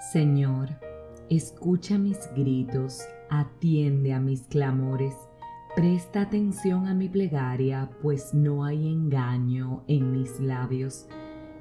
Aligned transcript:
Señor, 0.00 0.70
escucha 1.28 1.98
mis 1.98 2.18
gritos, 2.34 3.02
atiende 3.28 4.14
a 4.14 4.18
mis 4.18 4.46
clamores, 4.46 5.14
presta 5.76 6.22
atención 6.22 6.86
a 6.86 6.94
mi 6.94 7.10
plegaria, 7.10 7.90
pues 8.00 8.32
no 8.32 8.64
hay 8.64 8.88
engaño 8.88 9.84
en 9.88 10.10
mis 10.10 10.40
labios. 10.40 11.06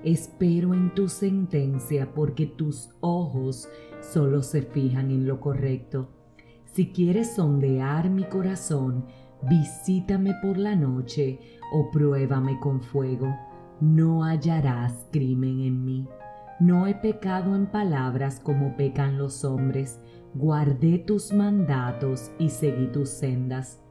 Espero 0.05 0.73
en 0.73 0.96
tu 0.96 1.10
sentencia 1.10 2.13
porque 2.13 2.46
tus 2.46 2.91
ojos 3.02 3.67
solo 3.99 4.41
se 4.41 4.61
fijan 4.61 5.11
en 5.11 5.27
lo 5.27 5.41
correcto. 5.41 6.07
Si 6.63 6.93
quieres 6.93 7.35
sondear 7.35 8.09
mi 8.09 8.23
corazón, 8.23 9.03
visítame 9.49 10.33
por 10.41 10.57
la 10.57 10.77
noche 10.77 11.41
o 11.73 11.91
pruébame 11.91 12.57
con 12.61 12.79
fuego. 12.79 13.35
No 13.81 14.23
hallarás 14.23 15.05
crimen 15.11 15.59
en 15.59 15.83
mí. 15.83 16.07
No 16.60 16.88
he 16.88 16.94
pecado 16.94 17.55
en 17.55 17.68
palabras 17.68 18.41
como 18.41 18.76
pecan 18.76 19.17
los 19.17 19.45
hombres, 19.45 20.02
guardé 20.34 21.00
tus 21.00 21.31
mandatos 21.31 22.31
y 22.38 22.50
seguí 22.50 22.88
tus 22.88 23.09
sendas. 23.09 23.81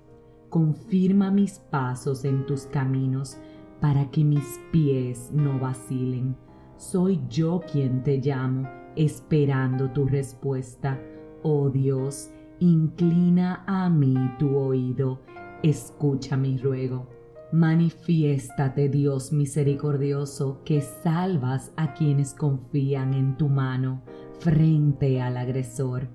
Confirma 0.50 1.30
mis 1.30 1.58
pasos 1.58 2.24
en 2.26 2.44
tus 2.44 2.66
caminos, 2.66 3.38
para 3.80 4.10
que 4.10 4.24
mis 4.24 4.60
pies 4.72 5.30
no 5.32 5.58
vacilen. 5.58 6.36
Soy 6.76 7.20
yo 7.28 7.60
quien 7.72 8.02
te 8.02 8.18
llamo, 8.18 8.68
esperando 8.96 9.90
tu 9.90 10.06
respuesta. 10.06 11.00
Oh 11.42 11.70
Dios, 11.70 12.30
inclina 12.58 13.62
a 13.66 13.88
mí 13.88 14.14
tu 14.38 14.56
oído, 14.56 15.20
escucha 15.62 16.36
mi 16.36 16.58
ruego. 16.58 17.17
Manifiéstate, 17.50 18.90
Dios 18.90 19.32
misericordioso, 19.32 20.60
que 20.66 20.82
salvas 20.82 21.72
a 21.76 21.94
quienes 21.94 22.34
confían 22.34 23.14
en 23.14 23.38
tu 23.38 23.48
mano 23.48 24.02
frente 24.38 25.22
al 25.22 25.38
agresor. 25.38 26.08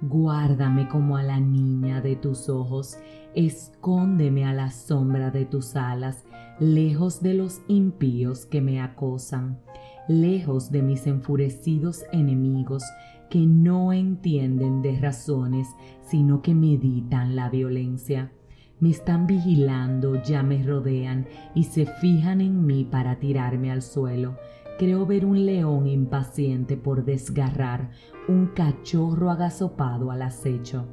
Guárdame 0.00 0.88
como 0.88 1.16
a 1.16 1.22
la 1.22 1.38
niña 1.38 2.00
de 2.00 2.16
tus 2.16 2.48
ojos, 2.48 2.96
escóndeme 3.36 4.44
a 4.44 4.52
la 4.52 4.72
sombra 4.72 5.30
de 5.30 5.44
tus 5.44 5.76
alas, 5.76 6.24
lejos 6.58 7.22
de 7.22 7.34
los 7.34 7.60
impíos 7.68 8.44
que 8.44 8.60
me 8.60 8.80
acosan, 8.80 9.60
lejos 10.08 10.72
de 10.72 10.82
mis 10.82 11.06
enfurecidos 11.06 12.02
enemigos 12.10 12.82
que 13.30 13.46
no 13.46 13.92
entienden 13.92 14.82
de 14.82 14.98
razones, 14.98 15.68
sino 16.00 16.42
que 16.42 16.56
meditan 16.56 17.36
la 17.36 17.48
violencia 17.48 18.32
me 18.80 18.90
están 18.90 19.26
vigilando, 19.26 20.22
ya 20.22 20.42
me 20.42 20.62
rodean 20.62 21.26
y 21.54 21.64
se 21.64 21.86
fijan 21.86 22.40
en 22.40 22.66
mí 22.66 22.84
para 22.84 23.18
tirarme 23.18 23.70
al 23.70 23.82
suelo. 23.82 24.36
Creo 24.78 25.06
ver 25.06 25.24
un 25.24 25.46
león 25.46 25.86
impaciente 25.86 26.76
por 26.76 27.04
desgarrar, 27.04 27.90
un 28.28 28.48
cachorro 28.48 29.30
agazopado 29.30 30.10
al 30.10 30.22
acecho. 30.22 30.86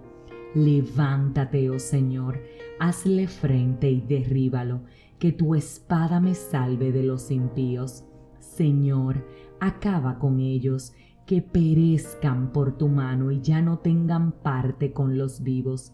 Levántate, 0.54 1.70
oh 1.70 1.80
Señor, 1.80 2.40
hazle 2.80 3.28
frente 3.28 3.90
y 3.90 4.02
derríbalo, 4.02 4.82
que 5.18 5.32
tu 5.32 5.56
espada 5.56 6.20
me 6.20 6.36
salve 6.36 6.92
de 6.92 7.04
los 7.04 7.32
impíos. 7.32 8.06
Señor, 8.40 9.26
acaba 9.60 10.20
con 10.20 10.40
ellos, 10.40 10.94
que 11.26 11.42
perezcan 11.42 12.52
por 12.52 12.78
tu 12.78 12.88
mano 12.88 13.32
y 13.32 13.42
ya 13.42 13.62
no 13.62 13.80
tengan 13.80 14.32
parte 14.32 14.94
con 14.94 15.18
los 15.18 15.44
vivos 15.44 15.94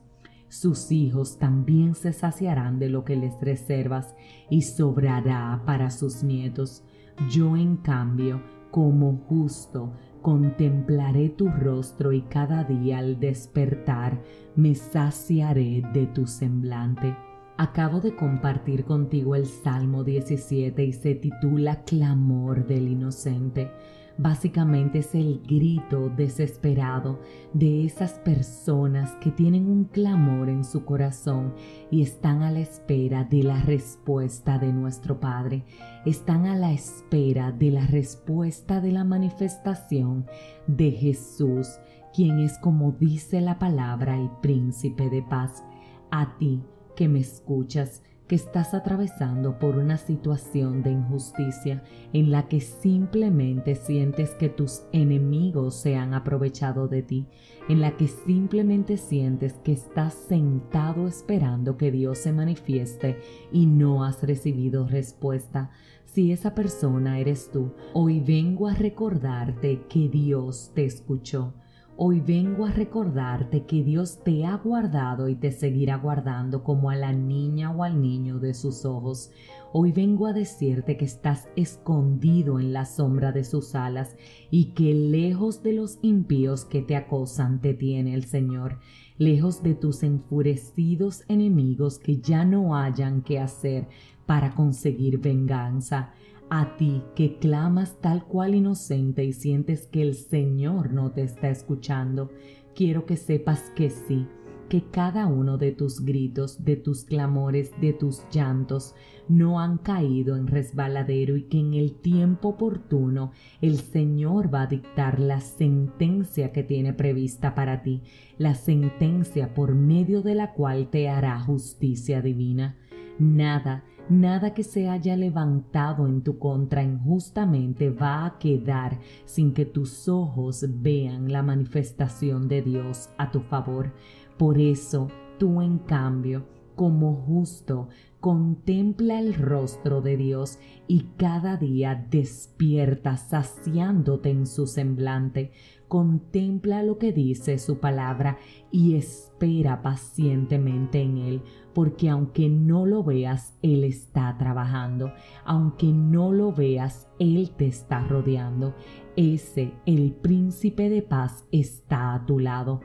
sus 0.56 0.92
hijos 0.92 1.38
también 1.38 1.96
se 1.96 2.14
saciarán 2.14 2.80
de 2.80 2.90
lo 2.90 3.04
que 3.04 3.18
les 3.18 3.40
reservas 3.42 4.16
y 4.50 4.62
sobrará 4.62 5.62
para 5.66 5.90
sus 5.90 6.24
nietos. 6.24 6.84
Yo 7.30 7.58
en 7.58 7.78
cambio, 7.78 8.42
como 8.72 9.18
justo, 9.28 9.92
contemplaré 10.22 11.30
tu 11.30 11.50
rostro 11.50 12.14
y 12.14 12.22
cada 12.22 12.64
día 12.64 13.00
al 13.00 13.20
despertar 13.20 14.22
me 14.56 14.76
saciaré 14.76 15.84
de 15.94 16.08
tu 16.08 16.26
semblante. 16.26 17.16
Acabo 17.58 18.00
de 18.00 18.16
compartir 18.16 18.86
contigo 18.86 19.36
el 19.36 19.46
Salmo 19.46 20.04
17 20.04 20.84
y 20.84 20.94
se 20.94 21.16
titula 21.16 21.84
Clamor 21.84 22.66
del 22.66 22.88
Inocente. 22.88 23.72
Básicamente 24.18 25.00
es 25.00 25.14
el 25.14 25.42
grito 25.46 26.10
desesperado 26.10 27.20
de 27.54 27.86
esas 27.86 28.14
personas 28.14 29.12
que 29.20 29.30
tienen 29.30 29.70
un 29.70 29.86
clamor 29.86 30.48
en 30.48 30.64
su 30.64 30.86
corazón 30.86 31.54
y 31.92 32.02
están 32.02 32.42
a 32.42 32.50
la 32.50 32.60
espera 32.60 33.26
de 33.26 33.44
la 33.44 33.62
respuesta 33.64 34.58
de 34.58 34.72
nuestro 34.72 35.20
Padre. 35.20 35.66
Están 36.06 36.46
a 36.46 36.56
la 36.56 36.72
espera 36.72 37.52
de 37.52 37.72
la 37.72 37.86
respuesta 37.88 38.80
de 38.80 38.94
la 38.94 39.04
manifestación 39.04 40.26
de 40.66 40.92
Jesús, 40.92 41.68
quien 42.14 42.40
es 42.40 42.58
como 42.60 42.94
dice 42.94 43.42
la 43.42 43.60
palabra 43.60 44.18
el 44.18 44.30
príncipe 44.42 45.10
de 45.10 45.24
paz. 45.24 45.62
A 46.10 46.38
ti 46.38 46.64
que 46.96 47.10
me 47.10 47.20
escuchas, 47.20 48.02
que 48.28 48.36
estás 48.36 48.74
atravesando 48.74 49.60
por 49.60 49.78
una 49.78 49.98
situación 49.98 50.82
de 50.82 50.92
injusticia 50.92 51.84
en 52.14 52.32
la 52.32 52.48
que 52.48 52.60
simplemente 52.60 53.76
sientes 53.76 54.32
que 54.32 54.50
tus 54.50 54.84
enemigos 54.92 55.76
se 55.76 55.96
han 55.96 56.14
aprovechado 56.14 56.88
de 56.88 57.04
ti, 57.04 57.28
en 57.70 57.82
la 57.82 57.96
que 57.98 58.08
simplemente 58.08 58.98
sientes 58.98 59.54
que 59.64 59.74
estás 59.74 60.14
sentado 60.14 61.08
esperando 61.08 61.78
que 61.78 61.92
Dios 61.92 62.20
se 62.20 62.34
manifieste 62.34 63.20
y 63.52 63.68
no 63.68 64.04
has 64.04 64.24
recibido 64.24 64.88
respuesta. 64.88 65.70
Si 66.06 66.32
esa 66.32 66.56
persona 66.56 67.20
eres 67.20 67.52
tú, 67.52 67.74
hoy 67.94 68.22
vengo 68.22 68.68
a 68.68 68.74
recordarte 68.74 69.84
que 69.88 70.10
Dios 70.10 70.72
te 70.74 70.86
escuchó 70.86 71.54
Hoy 71.98 72.20
vengo 72.20 72.66
a 72.66 72.72
recordarte 72.72 73.64
que 73.64 73.82
Dios 73.82 74.22
te 74.22 74.44
ha 74.46 74.58
guardado 74.58 75.30
y 75.30 75.36
te 75.36 75.54
seguirá 75.54 75.96
guardando 75.96 76.62
como 76.62 76.90
a 76.90 76.96
la 76.98 77.14
niña 77.14 77.72
o 77.72 77.84
al 77.84 78.02
niño 78.02 78.38
de 78.38 78.54
sus 78.54 78.84
ojos. 78.84 79.32
Hoy 79.72 79.94
vengo 79.94 80.28
a 80.28 80.34
decirte 80.34 80.98
que 80.98 81.06
estás 81.06 81.48
escondido 81.56 82.60
en 82.60 82.74
la 82.74 82.84
sombra 82.84 83.32
de 83.32 83.46
sus 83.46 83.76
alas 83.76 84.18
y 84.52 84.74
que 84.74 84.94
lejos 84.94 85.64
de 85.64 85.72
los 85.72 85.98
impíos 86.02 86.66
que 86.66 86.82
te 86.82 86.98
acosan 86.98 87.62
te 87.62 87.74
tiene 87.74 88.14
el 88.14 88.26
Señor, 88.26 88.80
lejos 89.18 89.64
de 89.64 89.74
tus 89.74 90.04
enfurecidos 90.04 91.24
enemigos 91.30 91.98
que 91.98 92.18
ya 92.18 92.44
no 92.44 92.76
hayan 92.76 93.22
que 93.22 93.40
hacer 93.40 93.88
para 94.26 94.54
conseguir 94.54 95.20
venganza 95.20 96.12
a 96.50 96.78
ti 96.78 97.02
que 97.16 97.38
clamas 97.38 98.00
tal 98.02 98.26
cual 98.26 98.56
inocente 98.56 99.24
y 99.24 99.34
sientes 99.34 99.88
que 99.88 100.02
el 100.02 100.16
Señor 100.16 100.94
no 100.94 101.12
te 101.12 101.24
está 101.24 101.50
escuchando, 101.50 102.32
quiero 102.76 103.06
que 103.06 103.18
sepas 103.18 103.72
que 103.76 103.90
sí, 103.90 104.28
que 104.70 104.84
cada 104.84 105.28
uno 105.28 105.58
de 105.58 105.72
tus 105.72 106.04
gritos, 106.04 106.64
de 106.64 106.76
tus 106.76 107.06
clamores, 107.06 107.72
de 107.80 107.94
tus 107.94 108.24
llantos, 108.32 108.96
no 109.28 109.60
han 109.60 109.78
caído 109.78 110.36
en 110.36 110.48
resbaladero 110.48 111.36
y 111.36 111.44
que 111.44 111.60
en 111.60 111.74
el 111.74 111.96
tiempo 111.96 112.50
oportuno 112.50 113.32
el 113.62 113.80
Señor 113.80 114.54
va 114.54 114.64
a 114.64 114.68
dictar 114.68 115.20
la 115.20 115.42
sentencia 115.42 116.52
que 116.52 116.64
tiene 116.64 116.94
prevista 116.94 117.56
para 117.56 117.82
ti, 117.82 118.02
la 118.38 118.56
sentencia 118.56 119.54
por 119.54 119.74
medio 119.74 120.22
de 120.22 120.36
la 120.36 120.54
cual 120.54 120.90
te 120.90 121.10
hará 121.10 121.40
justicia 121.40 122.22
divina. 122.22 122.78
Nada, 123.18 123.84
Nada 124.08 124.54
que 124.54 124.62
se 124.62 124.88
haya 124.88 125.16
levantado 125.16 126.08
en 126.08 126.22
tu 126.22 126.38
contra 126.38 126.84
injustamente 126.84 127.90
va 127.90 128.26
a 128.28 128.38
quedar 128.38 129.00
sin 129.26 129.52
que 129.52 129.66
tus 129.66 130.08
ojos 130.08 130.64
vean 130.70 131.32
la 131.32 131.42
manifestación 131.42 132.48
de 132.48 132.62
Dios 132.62 133.10
a 133.18 133.32
tu 133.32 133.40
favor. 133.40 133.94
Por 134.38 134.60
eso, 134.60 135.08
tú 135.40 135.60
en 135.60 135.80
cambio, 135.80 136.46
como 136.76 137.16
justo, 137.16 137.90
contempla 138.20 139.20
el 139.20 139.34
rostro 139.34 140.02
de 140.02 140.18
Dios 140.18 140.60
y 140.88 141.08
cada 141.18 141.58
día 141.58 142.08
despierta 142.10 143.18
saciándote 143.18 144.30
en 144.30 144.46
su 144.46 144.68
semblante. 144.68 145.52
Contempla 145.88 146.84
lo 146.84 146.98
que 146.98 147.12
dice 147.12 147.58
su 147.58 147.80
palabra 147.80 148.38
y 148.72 148.96
espera 148.96 149.82
pacientemente 149.82 151.02
en 151.02 151.18
él 151.18 151.42
porque 151.76 152.10
aunque 152.10 152.48
no 152.48 152.86
lo 152.86 153.04
veas, 153.04 153.54
Él 153.62 153.84
está 153.84 154.38
trabajando, 154.40 155.12
aunque 155.44 155.88
no 155.88 156.32
lo 156.32 156.54
veas, 156.54 157.10
Él 157.20 157.52
te 157.58 157.68
está 157.68 158.00
rodeando. 158.08 158.74
Ese, 159.18 159.74
el 159.86 160.14
príncipe 160.14 160.90
de 160.90 161.02
paz, 161.02 161.46
está 161.52 162.16
a 162.16 162.26
tu 162.26 162.40
lado. 162.40 162.80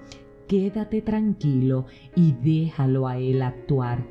Quédate 0.48 1.02
tranquilo 1.02 1.86
y 2.16 2.32
déjalo 2.32 3.06
a 3.06 3.18
Él 3.18 3.42
actuar. 3.42 4.08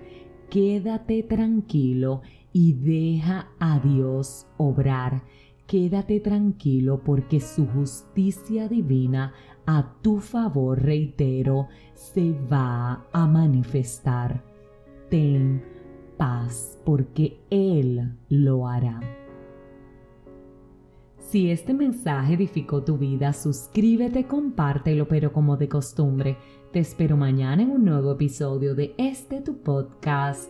Quédate 0.50 1.24
tranquilo 1.24 2.21
y 2.53 2.71
deja 2.71 3.50
a 3.59 3.80
Dios 3.80 4.47
obrar 4.56 5.24
quédate 5.69 6.19
tranquilo 6.19 7.00
porque 7.06 7.39
su 7.39 7.68
justicia 7.68 8.68
divina 8.68 9.33
a 9.68 9.94
tu 10.01 10.19
favor, 10.19 10.81
reitero, 10.81 11.68
se 11.94 12.33
va 12.51 13.06
a 13.12 13.27
manifestar. 13.27 14.44
Ten 15.12 15.63
paz 16.18 16.75
porque 16.83 17.39
Él 17.51 18.18
lo 18.30 18.68
hará. 18.68 19.00
Si 21.19 21.51
este 21.51 21.75
mensaje 21.75 22.33
edificó 22.33 22.83
tu 22.83 22.98
vida, 22.98 23.31
suscríbete, 23.31 24.25
compártelo, 24.25 25.07
pero 25.07 25.31
como 25.31 25.56
de 25.56 25.69
costumbre, 25.69 26.38
te 26.71 26.80
espero 26.80 27.16
mañana 27.16 27.62
en 27.62 27.69
un 27.69 27.86
nuevo 27.86 28.13
episodio 28.13 28.74
de 28.74 28.95
este 28.98 29.42
tu 29.42 29.62
podcast, 29.62 30.50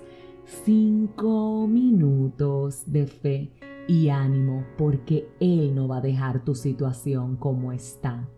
5 0.63 1.68
minutos 1.68 2.89
de 2.89 3.06
fe 3.06 3.51
y 3.89 4.09
ánimo 4.09 4.68
porque 4.77 5.27
Él 5.39 5.74
no 5.74 5.88
va 5.88 5.97
a 5.97 6.01
dejar 6.01 6.45
tu 6.45 6.53
situación 6.53 7.38
como 7.38 7.71
está. 7.71 8.30